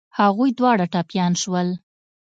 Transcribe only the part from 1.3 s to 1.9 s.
شول.